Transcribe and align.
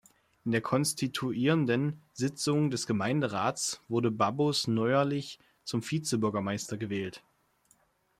In 0.45 0.51
der 0.51 0.61
konstituierenden 0.61 2.01
Sitzung 2.13 2.71
des 2.71 2.87
Gemeinderats 2.87 3.83
wurde 3.87 4.09
Babos 4.09 4.65
neuerlich 4.67 5.37
zum 5.63 5.83
Vizebürgermeister 5.83 6.75
gewählt. 6.79 7.21